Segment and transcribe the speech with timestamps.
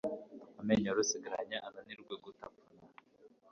[0.61, 2.85] amenyo wari usigaranye ananirwe gutapfuna